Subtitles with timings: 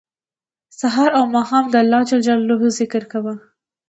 [0.79, 2.11] سهار او ماښام د الله ج
[2.79, 3.33] ذکر کوه